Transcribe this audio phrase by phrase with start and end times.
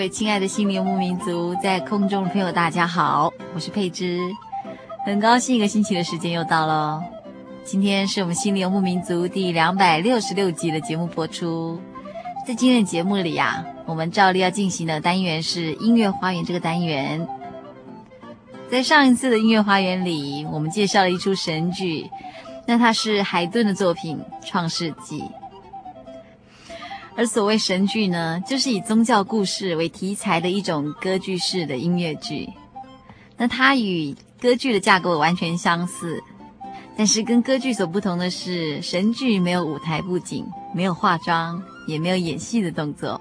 [0.00, 4.18] 各位亲爱的心灵牧民族，在空中的朋友，大家好，我是佩芝，
[5.04, 7.04] 很高兴一个星期的时间又到了。
[7.64, 11.78] 今天是我们心灵牧民族第两百六十六集的节目播出。
[12.46, 17.28] 在今天的节目里呀、啊，我们照例要进行的单元是音乐花园这个单元。
[18.70, 22.08] 在上一次的音乐花园里，我们介绍了一出神剧，
[22.66, 25.20] 那它是海顿的作品《创世纪》。
[27.20, 32.48] 而所谓神剧呢，就是以宗教故事为题材的一种歌剧式的音乐剧。
[33.36, 36.18] 那它与歌剧的架构完全相似，
[36.96, 43.20] 但是跟歌剧所不同的是，神剧没有舞台布景，没有化妆，也没有演戏的动作。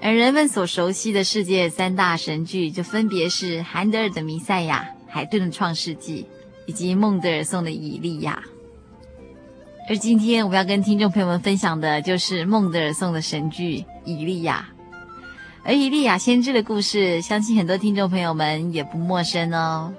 [0.00, 4.82] 而人们所熟悉的世界三大神剧，就分别是韩德尔的《弥赛亚》、
[5.12, 6.22] 海顿的《创世纪》，
[6.66, 8.42] 以及孟德尔颂的《以利亚》。
[9.86, 14.66] 而今天我们要跟听众朋友们分享的就是孟德尔颂的神剧《以利亚》，
[15.62, 19.92] 而以利亚先知的故事，相信很多听众朋友们也不陌生哦。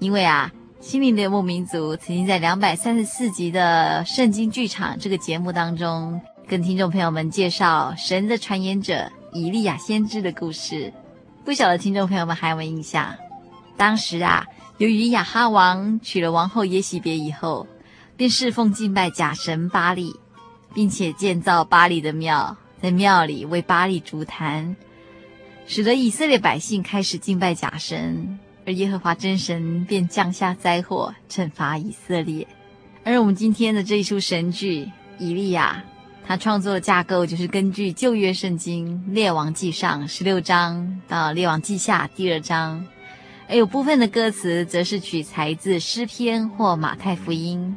[0.00, 10.92] 因为啊，心灵的牧民族曾经在两百三十四集的圣经剧场这个节目当中，跟听众朋友们介绍神的传言者以利亚先知的故事。
[11.44, 13.14] 不晓得听众朋友们还有没有印象？
[13.76, 14.44] 当时啊，
[14.78, 17.64] 由于亚哈王娶了王后耶洗别以后。
[18.20, 20.14] 便侍奉敬拜假神巴力，
[20.74, 24.76] 并且建造巴力的庙，在庙里为巴力筑坛，
[25.66, 32.46] 使得以色列百姓开始敬拜假神，而耶和华真神便降下灾祸惩罚以色列。
[33.04, 34.84] 而我们今天的这一出神剧
[35.18, 35.82] 《以利亚》，
[36.28, 42.86] 他创作的架构就是根据旧约圣经《列王记上》十六章到《列王记下》第二章，
[43.48, 47.74] 而有部分的歌词则是取材自诗篇或马太福音。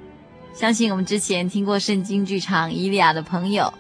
[0.54, 3.74] 相信我们之前听过圣经剧场《以利亚》的朋友，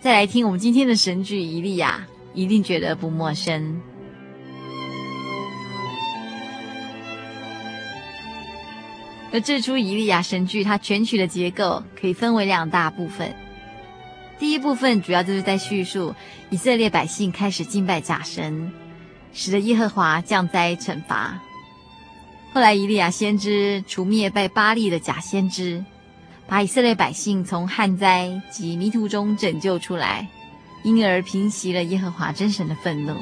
[0.00, 2.00] 再来听我们今天的神剧《以利亚》，
[2.32, 3.78] 一定觉得不陌生。
[9.34, 13.34] 而这出《以利亚》神剧，它全曲的结构可以分为两大部分。
[14.38, 16.14] 第一部分主要就是在叙述
[16.48, 18.72] 以色列百姓开始敬拜假神，
[19.34, 21.38] 使得耶和华降灾惩罚。
[22.54, 25.84] 后来，以利亚先知除灭拜巴力的假先知。
[26.46, 30.28] 把以色列百姓从旱灾及迷途中拯救出来，
[30.82, 33.14] 因而平息了耶和华真神的愤怒。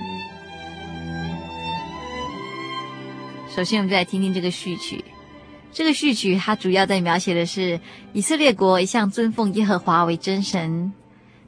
[3.54, 5.04] 首先，我们就来听听这个序曲。
[5.72, 7.80] 这个序曲它主要在描写的是
[8.12, 10.92] 以色列国一向尊奉耶和华为真神，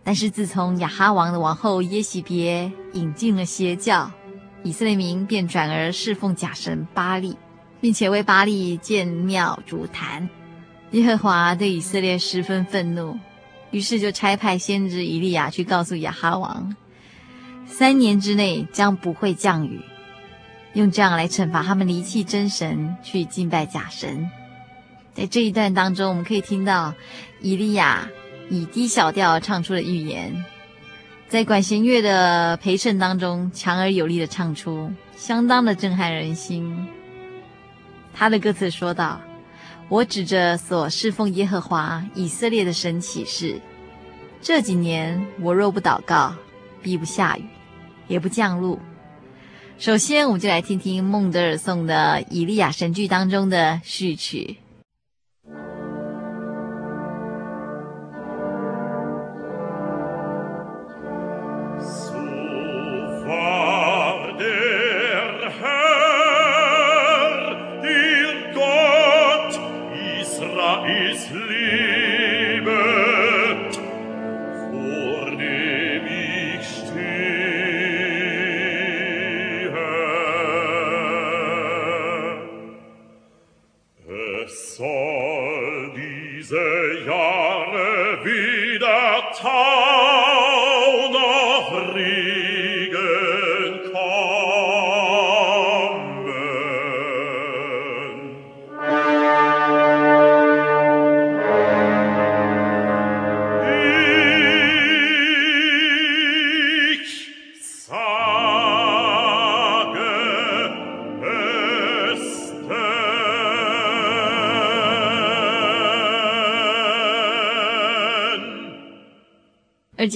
[0.03, 4.11] 但是自从亚哈王的王后耶洗别引进了邪教，
[4.62, 7.37] 以色列民便转而侍奉假神巴力，
[7.81, 10.26] 并且为巴力建庙筑坛。
[10.94, 13.19] 耶和华对以色列十分愤怒，
[13.73, 16.73] 于是就差派先知以利亚去告诉亚哈王，
[17.67, 19.81] 三年之内将不会降雨，
[20.75, 24.31] 用这样来惩罚他们离弃真神，去敬拜假神。
[25.14, 26.94] 在这一段当中，我们可以听到
[27.40, 28.08] 以利亚
[28.49, 30.44] 以低小调唱出了预言，
[31.26, 36.87] 在管弦乐的陪衬当中，强而有力的唱出，相当的震撼人心。
[38.14, 39.20] 他的歌词说道。
[39.89, 43.61] 我指着所侍奉耶和华以色列的神起誓，
[44.41, 46.35] 这几年我若不祷告，
[46.83, 47.45] 必不下雨，
[48.09, 48.79] 也不降露。
[49.79, 51.95] 首先，我们就来听听孟德尔颂的
[52.31, 54.57] 《以利亚神剧》当中的序曲。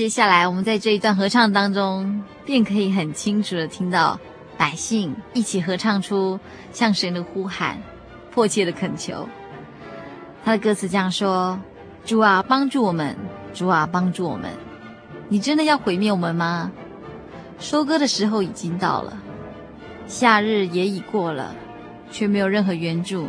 [0.08, 4.18] 接下来，我们在这一段合唱当中，便可以很清楚的听到
[4.56, 6.40] 百姓一起合唱出
[6.72, 7.78] 向神的呼喊、
[8.32, 9.28] 迫切的恳求。
[10.42, 11.60] 他的歌词这样说
[12.06, 13.14] ：“主啊，帮助我们！
[13.52, 14.50] 主啊，帮助我们！
[15.28, 16.72] 你真的要毁灭我们吗？
[17.58, 19.14] 收割的时候已经到了，
[20.06, 21.54] 夏日也已过了，
[22.10, 23.28] 却没有任何援助。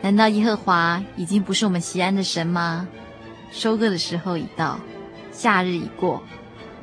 [0.00, 2.88] 难道耶和华已经不是我们西安的神吗？
[3.52, 4.80] 收割的时候已到。”
[5.40, 6.22] 夏日已过，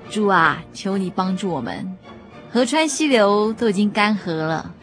[0.09, 1.95] 主啊，求你帮助我们。
[2.51, 4.73] 河川溪流都已经干涸了，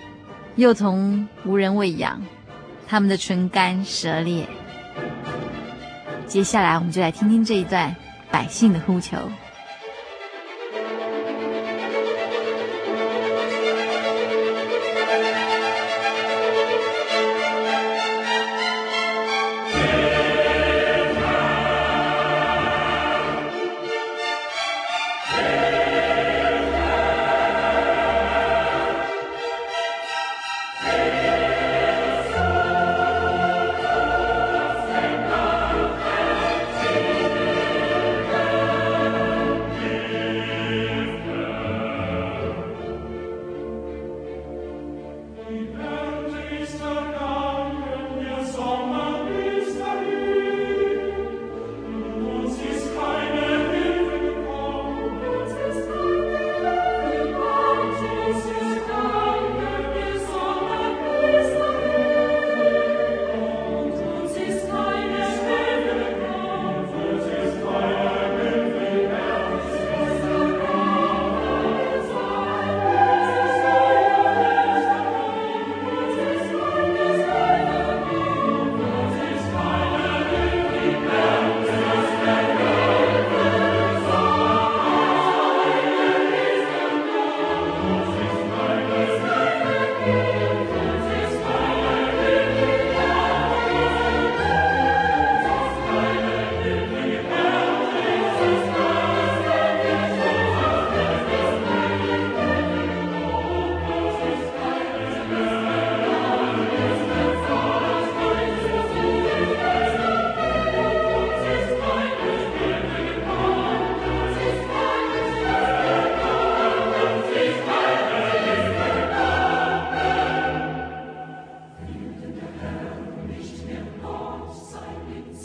[0.54, 2.22] 幼童无人喂养，
[2.86, 4.48] 他们的唇干舌裂。
[6.28, 7.92] 接下来，我们就来听听这一段
[8.30, 9.18] 百姓的呼求。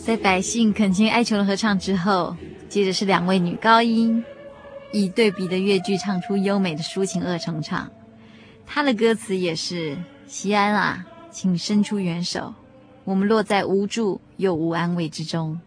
[0.10, 2.36] 在百姓恳切哀求的合唱之后，
[2.68, 4.26] 接着是两位女高音
[4.92, 7.88] 以对比的乐句唱出优美的抒情二重唱。
[8.66, 12.56] 她的歌词也是：西安啊，请伸出援手，
[13.04, 15.60] 我们落在无助又无安慰之中。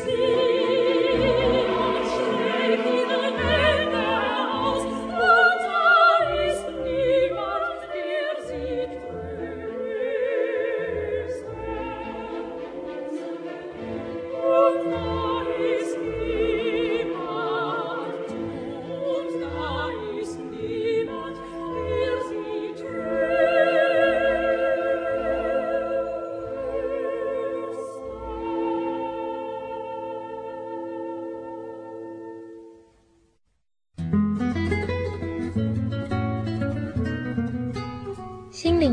[0.00, 0.31] see.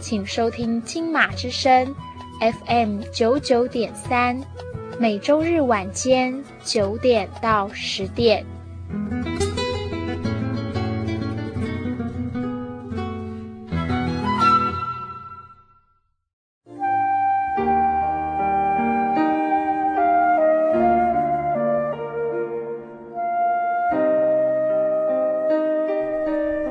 [0.00, 1.94] 请收听金马之声
[2.40, 4.40] ，FM 九九点三，
[5.00, 8.44] 每周日晚间九点到十点。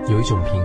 [0.08, 0.65] 有一种平，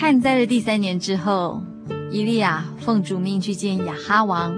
[0.00, 1.60] 旱灾的第三年之后，
[2.12, 4.56] 以利亚奉主命去见亚哈王，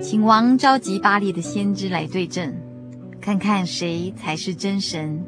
[0.00, 2.54] 请王召集巴力的先知来对阵，
[3.20, 5.20] 看看谁才是真神，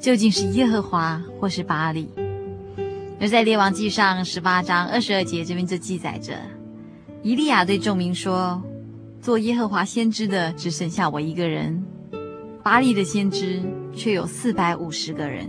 [0.00, 2.08] 究竟是耶和华或是巴力。
[3.20, 6.32] 而在列王记上十八章二十二节这边就记载着，
[7.22, 8.62] 以利亚对众民说
[9.20, 11.84] ：“做耶和华先知的只剩下我一个人，
[12.62, 13.60] 巴力的先知
[13.94, 15.46] 却有四百五十个人。”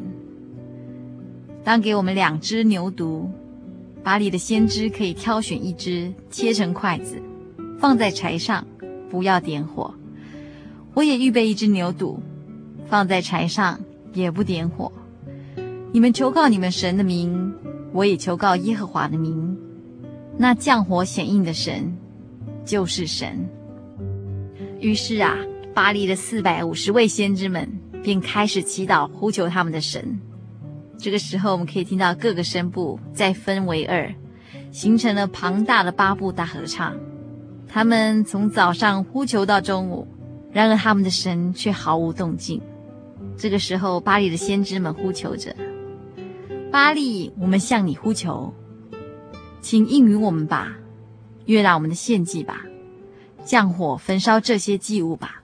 [1.68, 3.28] 当给我们两只牛犊，
[4.02, 7.22] 巴力的先知可以挑选一只，切成筷子，
[7.78, 8.66] 放在柴上，
[9.10, 9.94] 不要点火。
[10.94, 12.20] 我也预备一只牛犊，
[12.88, 13.78] 放在柴上，
[14.14, 14.90] 也不点火。
[15.92, 17.54] 你们求告你们神的名，
[17.92, 19.58] 我也求告耶和华的名。
[20.38, 21.94] 那降火显应的神，
[22.64, 23.46] 就是神。
[24.80, 25.36] 于是啊，
[25.74, 27.70] 巴黎的四百五十位先知们
[28.02, 30.18] 便开始祈祷，呼求他们的神。
[30.98, 34.14] 这个时候，我们可以听到各个声部再分为二，
[34.72, 36.98] 形成了庞大的八部大合唱。
[37.68, 40.08] 他们从早上呼求到中午，
[40.52, 42.60] 然而他们的神却毫无动静。
[43.38, 45.56] 这个时候，巴黎的先知们呼求着
[46.72, 48.52] ：“巴黎，我们向你呼求，
[49.62, 50.76] 请应允我们吧，
[51.46, 52.66] 悦纳我们的献祭吧，
[53.46, 55.37] 降火焚烧这些祭物吧。”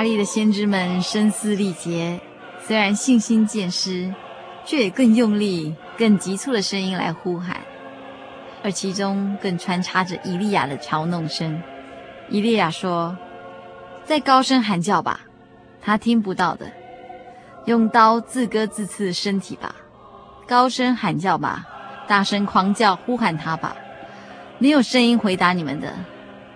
[0.00, 2.18] 巴力的先知们声嘶力竭，
[2.66, 4.10] 虽然信心渐失，
[4.64, 7.60] 却也更用力、更急促的声音来呼喊，
[8.64, 11.62] 而其中更穿插着伊利亚的嘲弄声。
[12.30, 13.14] 伊利亚说
[14.06, 15.20] ：“再高声喊叫吧，
[15.82, 16.64] 他听不到的；
[17.66, 19.74] 用刀自割自刺身体吧，
[20.46, 21.68] 高声喊叫吧，
[22.08, 23.76] 大声狂叫呼喊他吧。
[24.56, 25.92] 没有声音回答你们的，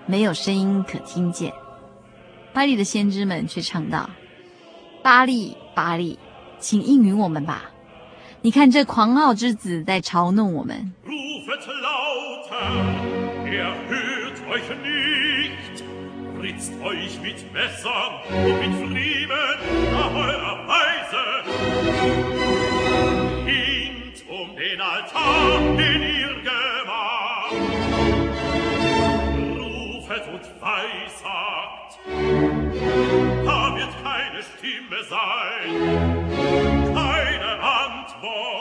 [0.07, 1.53] 没有声音可听见。”
[2.55, 4.09] 巴力的先知们却唱道
[5.03, 6.17] ：“巴利，巴利，
[6.61, 7.73] 请应允我们吧！
[8.43, 10.93] 你看这狂傲之子在嘲弄我们。”
[35.03, 36.95] Sein.
[36.95, 38.54] Keine Antwort.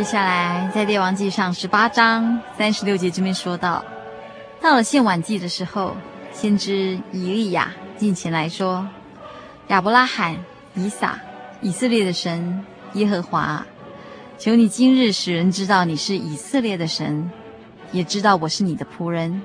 [0.00, 3.84] 接下来，在列王记上十八章三十六节这边说到，
[4.58, 5.94] 到了献晚祭的时候，
[6.32, 8.88] 先知以利亚进前来说
[9.68, 10.38] ：“亚伯拉罕、
[10.74, 11.20] 以撒、
[11.60, 13.66] 以色列的神耶和华，
[14.38, 17.30] 求你今日使人知道你是以色列的神，
[17.92, 19.42] 也知道我是你的仆人，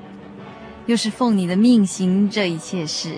[0.85, 3.15] 又是奉你的命行这一切事。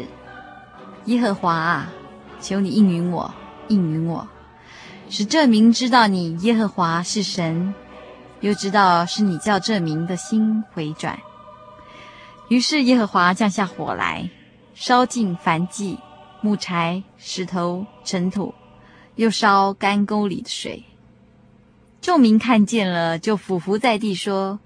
[1.05, 1.93] 耶和华啊，
[2.41, 3.31] 求你应允我，
[3.67, 4.27] 应允我。”
[5.09, 7.73] 使这名知道你耶和华是神，
[8.41, 11.17] 又知道是你叫这名的心回转。
[12.49, 14.29] 于是耶和华降下火来，
[14.75, 15.97] 烧尽凡迹、
[16.41, 18.53] 木柴、石头、尘土，
[19.15, 20.83] 又烧干沟里的水。
[22.01, 24.59] 众民看见了，就俯伏在地说：“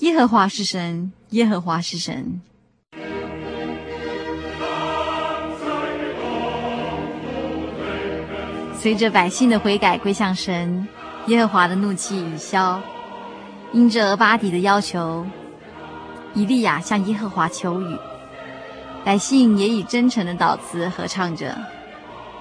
[0.00, 2.40] 耶和华是神，耶和华是神。”
[8.80, 10.86] 随着百姓的悔改归向神，
[11.26, 12.80] 耶和华的怒气已消。
[13.72, 15.26] 因着俄巴底的要求，
[16.32, 17.98] 以利亚向耶和华求雨，
[19.04, 21.58] 百姓也以真诚的祷词合唱着，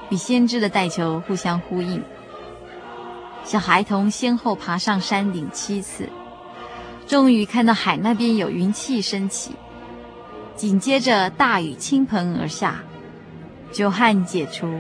[0.10, 2.04] 与先知的代求互相呼应。
[3.44, 6.08] 小孩童先后爬上山顶七次，
[7.08, 9.54] 终于看到海那边有云气升起，
[10.56, 12.84] 紧接着大雨倾盆而下，
[13.72, 14.72] 久旱解除。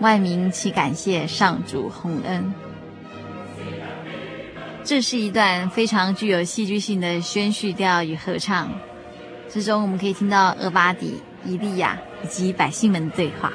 [0.00, 2.52] 万民齐感谢上主洪恩。
[4.82, 8.72] 这是一段非常具有戏剧性的宣叙调与合唱，
[9.48, 13.52] 之中我们可以听到俄巴底、伊利亚以及百姓们的对话。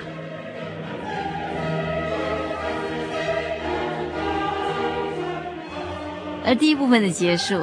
[6.45, 7.59] 而第一部分的结束，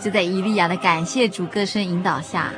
[0.00, 2.52] 就在伊利亚的感谢主歌声引导下，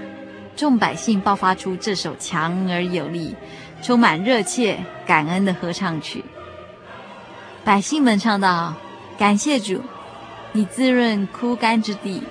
[0.57, 3.37] 众百姓爆发出这首强而有力。
[3.83, 6.25] 充满热切感恩的合唱曲，
[7.65, 8.75] 百姓们唱道
[9.19, 9.83] ：“感谢主，
[10.53, 12.23] 你滋润枯干之地，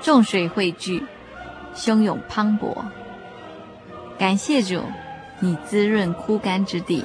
[0.00, 1.04] 众水汇聚，
[1.74, 2.74] 汹涌磅礴。
[4.18, 4.82] 感谢主，
[5.40, 7.04] 你滋润枯干之地。”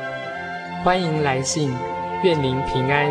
[0.83, 1.71] 欢迎来信，
[2.23, 3.05] 愿您平安。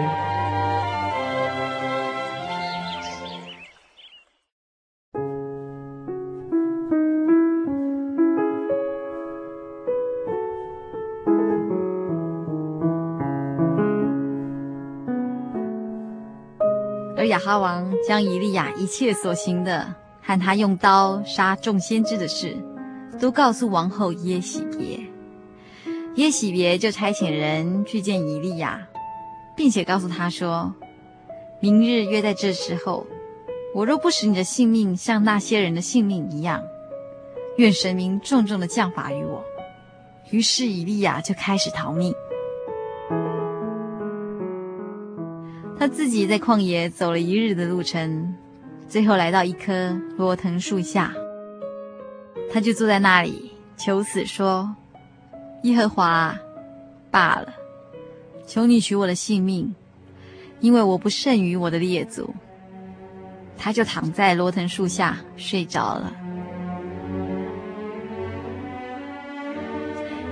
[17.17, 22.57] 而亚哈王将以利亚一切所行的，和他用刀杀众先知的事，
[23.21, 25.10] 都告诉王后耶喜别。
[26.17, 28.87] 耶喜别就差遣人去见以利亚，
[29.57, 30.75] 并且告诉他说
[31.61, 33.07] ：“明日约在这时候，
[33.75, 36.61] 我若不使你的性命像那些人的性命一样，
[37.57, 39.45] 愿神明重重的降罚于我。”
[40.31, 42.15] 于是以利亚就开始逃命。
[45.79, 48.35] 他自己在旷野走了一日的路程，
[48.89, 51.15] 最后来到一棵罗藤树下，
[52.53, 54.77] 他就坐在那里求死说。
[55.63, 56.39] 耶和华，
[57.11, 57.53] 罢了，
[58.47, 59.75] 求你取我的性命，
[60.61, 62.35] 因为我不胜于我的列祖。
[63.59, 66.17] 他就躺在罗藤树下睡着了。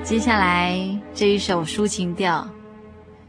[0.03, 0.79] 接下来
[1.13, 2.49] 这一首抒情调，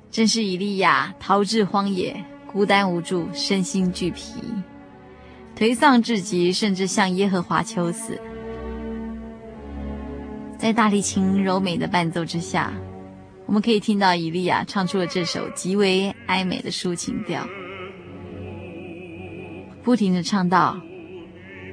[0.09, 4.41] 正是以利亚逃至荒野，孤单无助，身心俱疲，
[5.57, 8.17] 颓丧至极，甚至向耶和华求死。
[10.59, 12.73] 在大提琴柔美的伴奏之下，
[13.45, 17.47] 我们可以听到以利亚唱出了这首极为哀美的抒情调，
[19.81, 20.77] 不停地唱道：“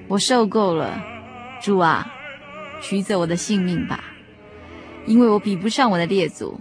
[0.06, 1.02] 我受够了，
[1.60, 2.06] 主啊，
[2.80, 4.04] 取走我的性命吧，
[5.04, 6.60] 因为我比不上我的列祖，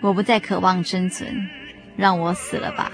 [0.00, 1.50] 我不再渴望生存，
[1.98, 2.90] 让我死了吧。”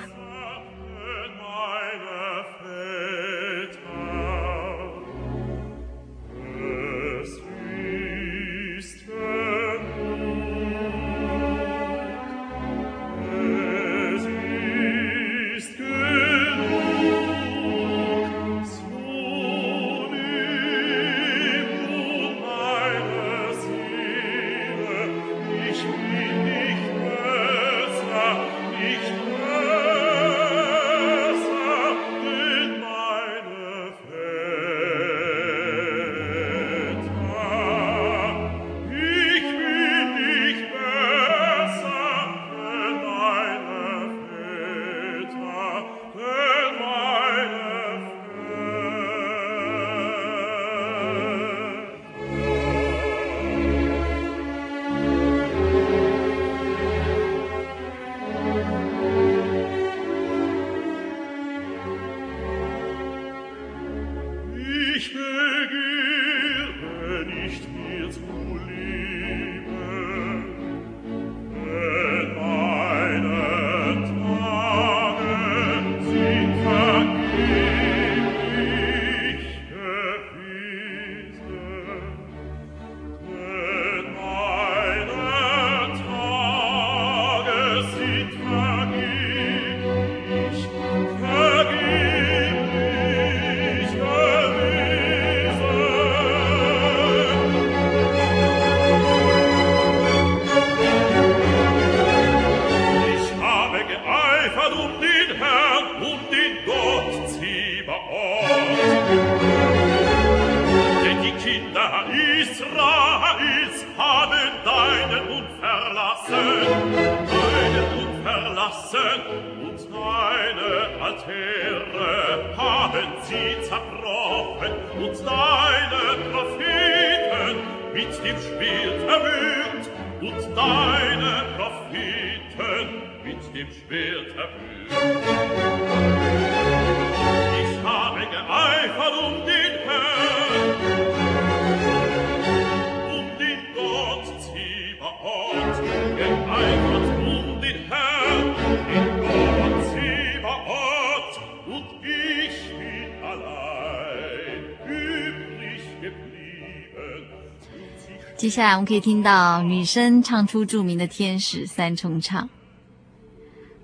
[158.58, 162.48] 下来我们可以听到女声唱出著名的天使三重唱，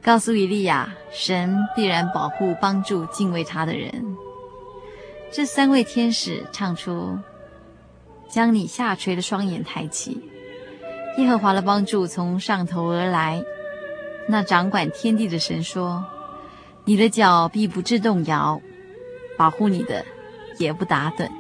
[0.03, 4.17] 告诉以利亚，神必然保护、帮助敬畏他的人。
[5.31, 7.17] 这三位天使唱出：
[8.29, 10.21] 将你下垂的双眼抬起，
[11.19, 13.45] 耶和华的帮助从上头而来。
[14.27, 16.05] 那掌管天地的神说：
[16.85, 18.61] 你的脚必不致动摇，
[19.39, 20.05] 保护你的
[20.59, 21.31] 也不打盹。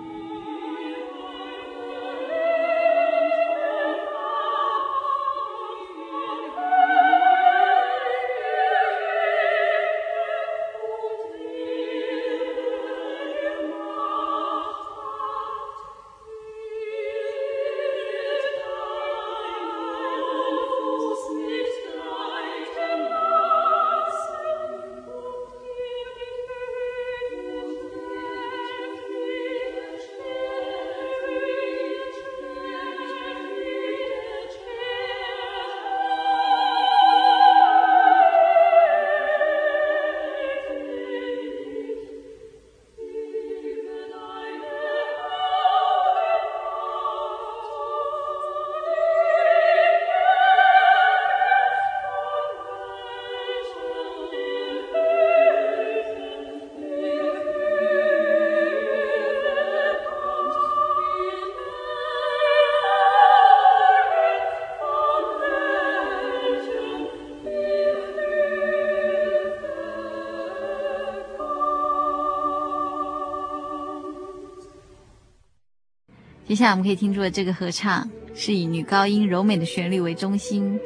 [76.65, 80.81] 下我们可以听出的这个合唱，是以女高音柔美的旋律为中心，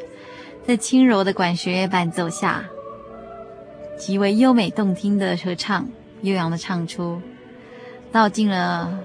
[0.67, 2.65] 在轻柔的管弦乐伴奏下，
[3.97, 5.89] 极为优美动听的合唱，
[6.23, 7.23] 悠扬的唱出，
[8.11, 8.99] 道尽了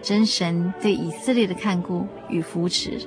[0.00, 3.00] 真神对以色列的看顾与扶持。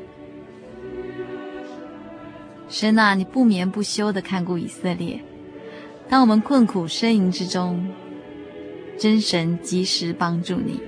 [2.68, 5.22] 神啊，你不眠不休的看顾以色列，
[6.10, 7.90] 当我们困苦呻吟之中，
[9.00, 10.82] 真神及时帮助你。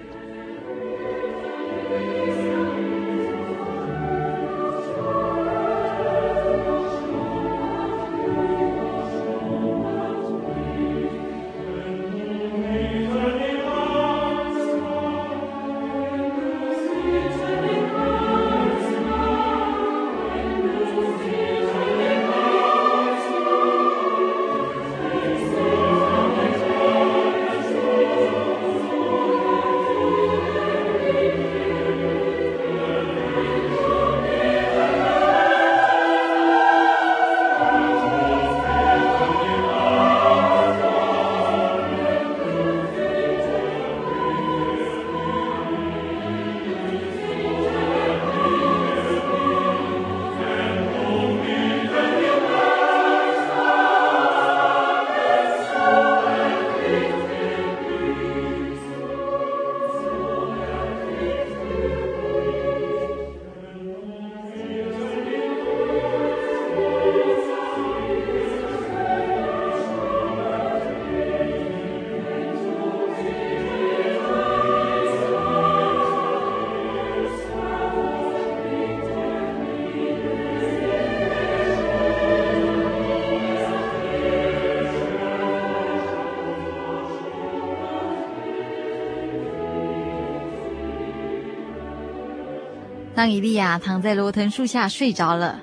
[93.17, 95.59] 当以利亚躺在罗藤树下睡着了，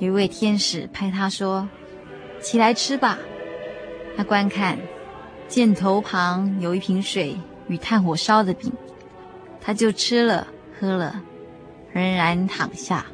[0.00, 1.68] 有一位天使拍他说
[2.42, 3.16] ：“起来吃吧。”
[4.18, 4.76] 他观看，
[5.46, 7.36] 箭头旁有一瓶水
[7.68, 8.72] 与炭火烧的饼，
[9.60, 10.48] 他就吃了
[10.80, 11.22] 喝了，
[11.92, 13.06] 仍然躺下。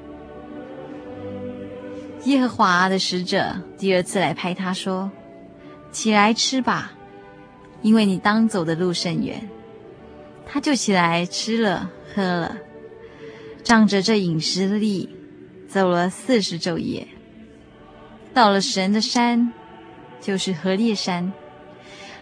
[2.24, 5.10] 耶和华的使者第二次来拍他说
[5.92, 6.92] ：“起来吃吧，
[7.82, 9.46] 因为你当走的路甚远。”
[10.48, 12.56] 他就起来吃了喝了。
[13.66, 15.08] 仗着这饮食的力，
[15.68, 17.08] 走了四十昼夜，
[18.32, 19.52] 到了神的山，
[20.20, 21.32] 就是何烈山。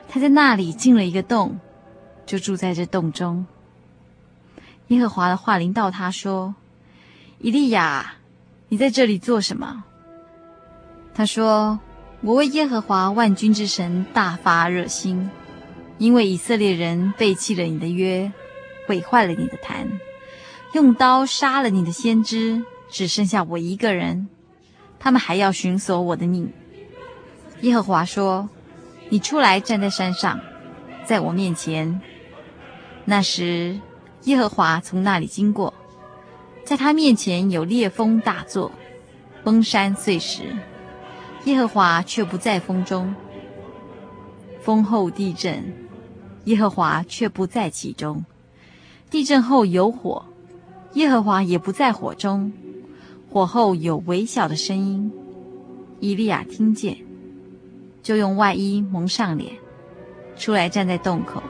[0.08, 1.60] 他在那里进了一个洞，
[2.24, 3.44] 就住在这洞中。
[4.86, 6.54] 耶和华的话临到他说
[7.40, 8.14] ：“以利亚，
[8.70, 9.84] 你在这里做什么？”
[11.12, 11.78] 他说
[12.24, 15.28] ：“我为耶和华万军之神大发热心，
[15.98, 18.32] 因为以色列人背弃了你的约，
[18.86, 19.86] 毁坏了你的坛，
[20.74, 24.28] 用刀杀了你的先知，只剩下我一个人。
[24.98, 26.52] 他们还要寻索我的命。”
[27.62, 28.48] 耶和华说
[29.08, 30.40] ：“你出来站在山上，
[31.06, 32.00] 在我面前。”
[33.06, 33.78] 那时，
[34.24, 35.72] 耶和华从那里经过，
[36.64, 38.72] 在他面前有烈风大作，
[39.44, 40.56] 崩山碎石。
[41.44, 43.14] 耶和华却不在风中，
[44.60, 45.72] 风后地震，
[46.46, 48.24] 耶和华却不在其中。
[49.08, 50.24] 地震后有火，
[50.94, 52.52] 耶和华也不在火中。
[53.30, 55.10] 火后有微小的声音，
[56.00, 56.96] 以利亚听见，
[58.02, 59.52] 就用外衣蒙上脸，
[60.36, 61.42] 出来站在洞口。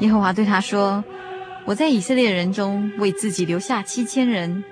[0.00, 1.02] 耶和华对他说
[1.64, 4.62] ：“我在以色列人中为自己留下七千人。”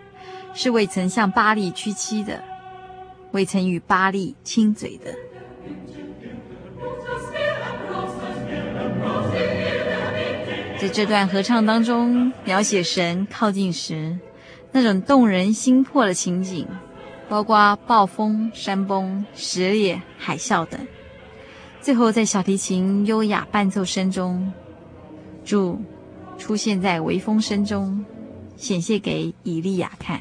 [0.55, 2.45] 是未曾向巴力屈膝的，
[3.31, 5.11] 未曾与巴力亲嘴的。
[10.83, 14.19] 在这段合唱当中，描写神靠近时
[14.73, 16.67] 那种动人心魄的情景，
[17.29, 20.85] 包括暴风、山崩、石裂、海啸等。
[21.81, 24.53] 最后，在小提琴优雅伴奏声中，
[25.45, 25.81] 主
[26.37, 28.05] 出现在微风声中，
[28.57, 30.21] 显现给以利亚看。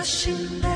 [0.00, 0.69] 我的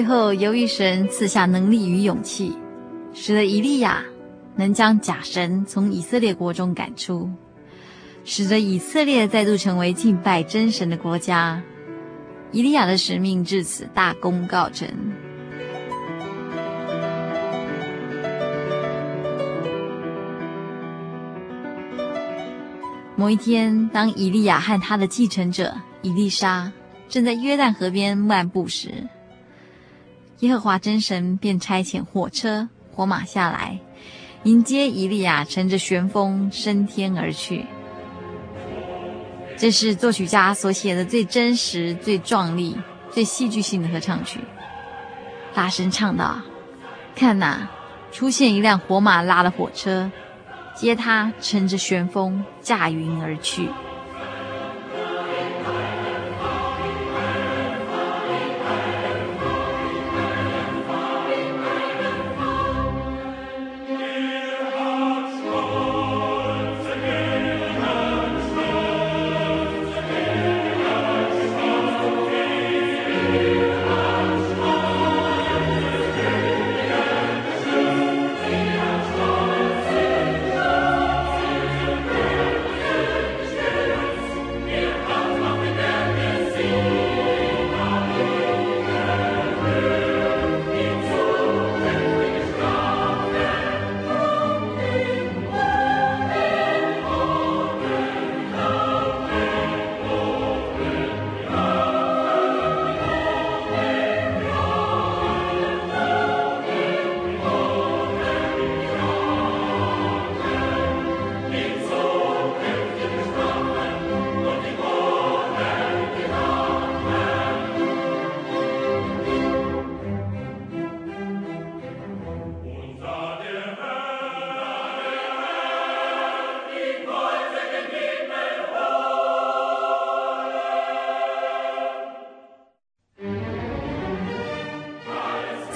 [0.00, 2.56] 最后，由于神赐下能力与勇气，
[3.12, 4.02] 使得以利亚
[4.56, 7.28] 能将假神从以色列国中赶出，
[8.24, 11.62] 使得以色列再度成为敬拜真神的国家。
[12.50, 14.88] 以利亚的使命至此大功告成。
[23.16, 26.72] 某一天，当以利亚和他的继承者以利沙
[27.06, 28.88] 正在约旦河边漫步时，
[30.40, 33.78] 耶和华真神便差遣火车、火马下来，
[34.44, 37.66] 迎接以利亚，乘着旋风升天而去。
[39.58, 42.74] 这是作曲家所写的最真实、最壮丽、
[43.10, 44.40] 最戏剧性的合唱曲。
[45.52, 46.40] 大声唱道
[47.14, 47.68] ：“看哪，
[48.10, 50.10] 出现一辆火马拉的火车，
[50.74, 53.68] 接他乘着旋风驾云而去。”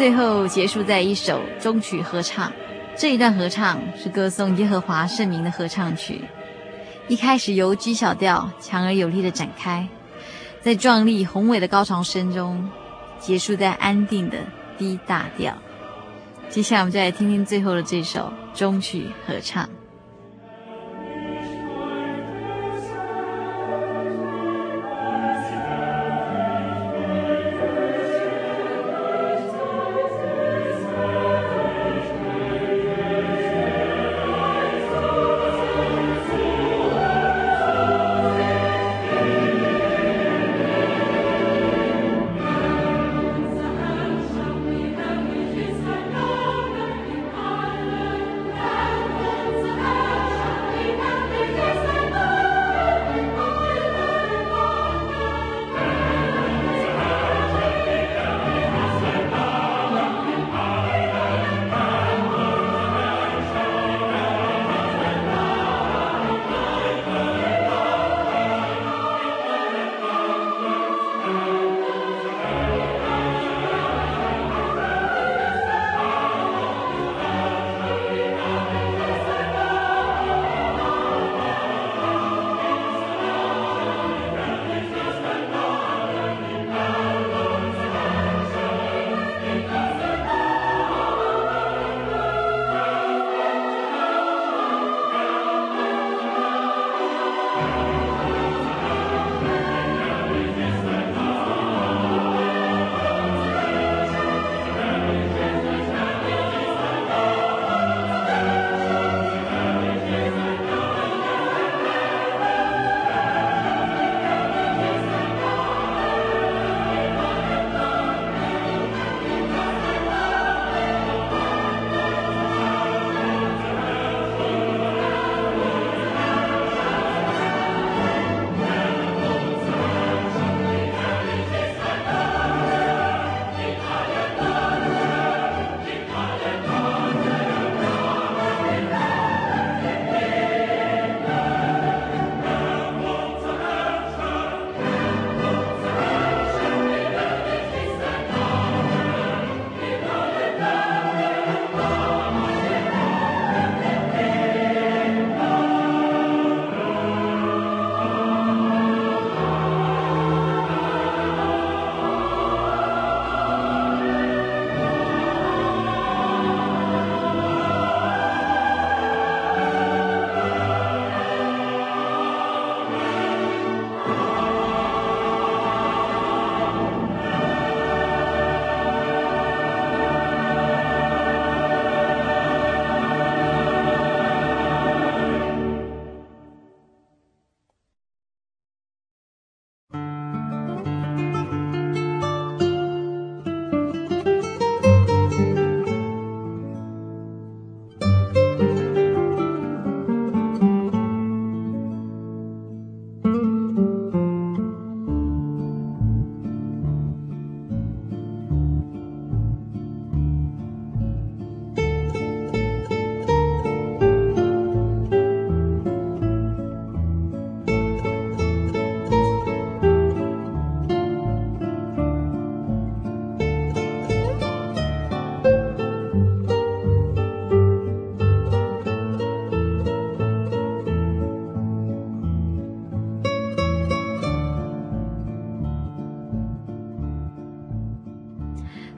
[0.05, 2.53] 最后结束在一首中曲合唱。
[2.95, 6.21] 这一段合唱是歌颂耶和华圣名的合唱曲，
[7.09, 9.89] 一开始由 G 小调强而有力的展开，
[10.61, 12.69] 在壮丽宏伟的高潮声中，
[13.19, 14.37] 结束在安定的
[14.77, 15.57] D 大调。
[16.51, 19.67] 接下来我们就来听听最后的这首中曲合唱。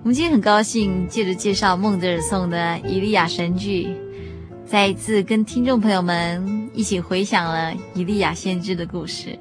[0.07, 3.86] 我们今天很高兴，借着介绍孟德尔颂的《以利亚神剧》，
[4.64, 9.36] 再一次跟听众朋友们一起回想了以利亚先知的故事。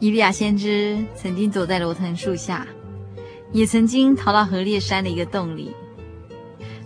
[0.00, 2.66] 以利亚先知曾经躲在罗藤树下，
[3.52, 5.74] 也曾经逃到何烈山的一个洞里。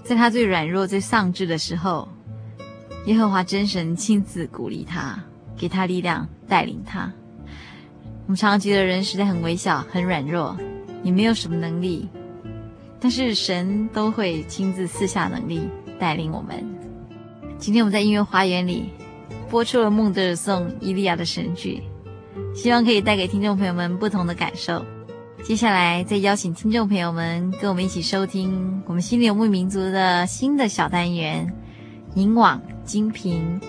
[0.04, 2.08] 在他最软弱、最丧志的时候，
[3.06, 5.20] 耶和华真神亲自鼓励他，
[5.56, 7.12] 给他力量，带领他。
[8.26, 10.56] 我们常常觉得人实在很微小、很软弱。
[11.04, 12.08] 你没有什么能力，
[12.98, 16.64] 但是神都会亲自赐下能力带领我们。
[17.58, 18.86] 今天我们在音乐花园里
[19.50, 21.82] 播出了孟德尔颂《伊利亚的神剧》，
[22.58, 24.82] 希望可以带给听众朋友们不同的感受。
[25.42, 31.46] 接下来再邀请听众朋友们跟我们一起收听我们心灵游牧民族的新的小单元
[32.18, 33.60] 《银网金瓶》。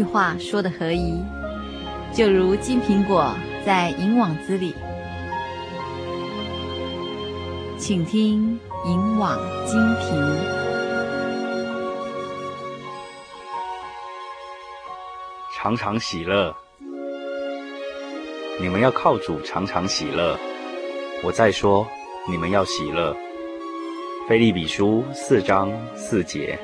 [0.00, 1.22] 句话说的合宜，
[2.10, 3.36] 就如金苹果
[3.66, 4.74] 在银网子里。
[7.76, 10.38] 请听银网金苹，
[15.54, 16.56] 常常喜乐。
[18.58, 20.38] 你们要靠主常常喜乐。
[21.22, 21.86] 我再说，
[22.26, 23.14] 你们要喜乐。
[24.26, 26.58] 腓利比书四章四节，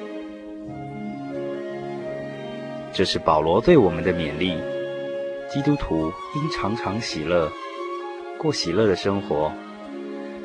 [2.97, 4.57] 这是保罗对我们的勉励。
[5.53, 7.53] 基督徒应常常喜乐，
[8.39, 9.53] 过喜乐的生活。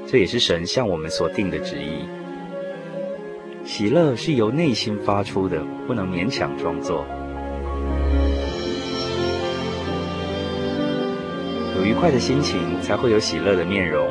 [0.06, 2.06] 这也是神向我们所定的旨意。
[3.64, 7.06] 喜乐是由内心发出的，不能勉强装作。
[11.78, 14.06] 有愉快的心情，才会有喜乐的面容。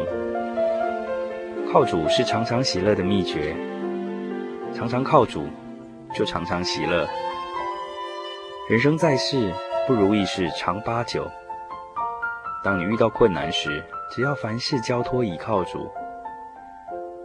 [1.70, 3.54] 靠主是常常喜乐的秘诀。
[4.74, 5.44] 常常靠主，
[6.14, 7.06] 就常常喜乐。
[8.70, 9.52] 人生在世，
[9.84, 11.28] 不如意事常八九。
[12.62, 15.90] 当你遇到困难时，只要凡事交托倚靠主，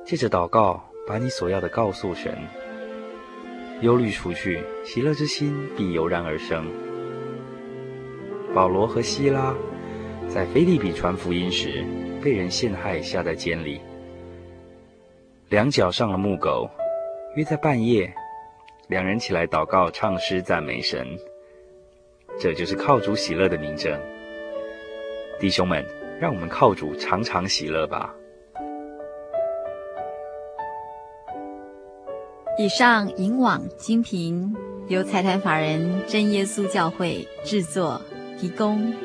[0.04, 2.36] 借着祷告，把你所要的告诉神，
[3.82, 6.66] 忧虑除去，喜乐之心必油然而生。
[8.56, 9.54] 保罗和西拉
[10.28, 11.86] 在菲利比传福音时，
[12.24, 13.80] 被人陷害，下在监里，
[15.50, 16.68] 两脚上了木狗。
[17.36, 18.12] 约在半夜，
[18.88, 21.06] 两人起来祷告、唱诗、赞美神。
[22.40, 24.00] 这就是靠主喜乐的名证。
[25.40, 25.86] 弟兄们，
[26.20, 28.16] 让我们靠主常常喜乐吧。
[32.58, 34.56] 以上引网金苹
[34.88, 38.02] 由财团法人真耶稣教会制作
[38.40, 39.05] 提供。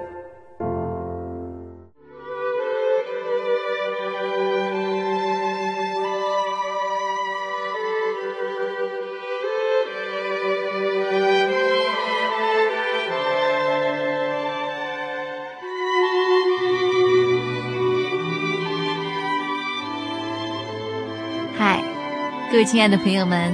[22.65, 23.51] 亲爱的朋友们，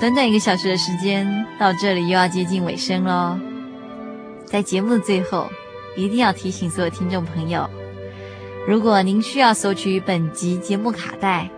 [0.00, 3.38] 短短一个小时的时间到这里又要接近尾声喽。
[4.46, 5.48] 在节目的最后，
[5.94, 7.68] 一定要提醒所有听众朋友，
[8.66, 11.50] 如果您需要索取本集节目卡带，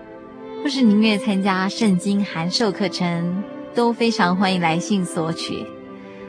[0.63, 3.43] 或是您愿意参加圣经函授课程，
[3.75, 5.65] 都非常欢迎来信索取。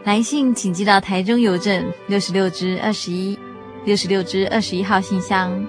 [0.03, 3.37] 来信请寄到台中邮政六十六支二十一
[3.85, 5.65] 六十六支二十一号信箱，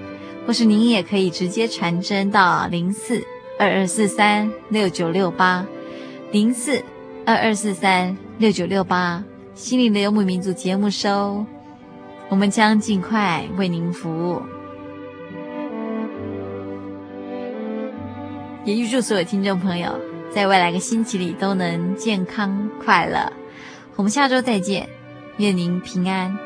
[0.46, 3.22] 或是您也可以直接传真到零四。
[3.62, 5.64] 二二四三六九六八，
[6.32, 6.82] 零四
[7.24, 9.22] 二二四三六九六八，
[9.54, 11.46] 心灵的游牧民族节目收，
[12.28, 14.42] 我们将尽快为您服务。
[18.64, 19.96] 也预祝所有听众朋友
[20.34, 23.32] 在未来个星期里都能健康快乐。
[23.94, 24.88] 我们下周再见，
[25.36, 26.36] 愿您平安。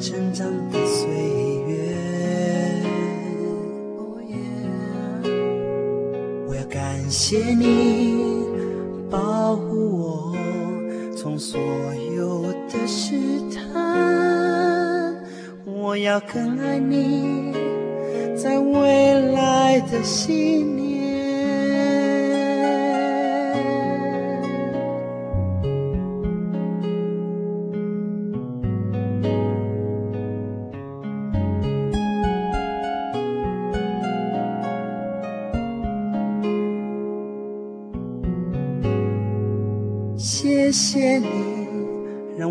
[0.00, 1.08] 成长的岁
[1.68, 1.74] 月。
[6.46, 8.16] 我要感谢你，
[9.10, 10.36] 保护我
[11.16, 11.60] 从所
[12.16, 13.14] 有的试
[13.50, 15.14] 探。
[15.64, 17.54] 我要更爱你。
[18.36, 20.95] 在未来的信念。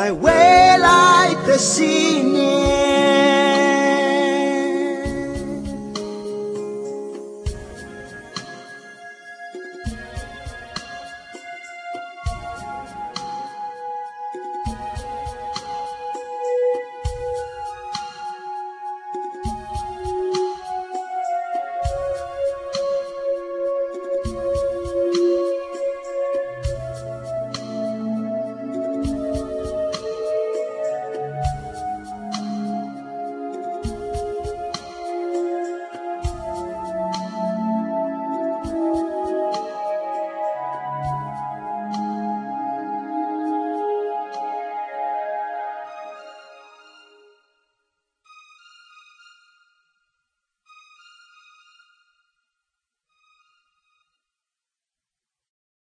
[0.00, 2.22] I weigh like the sea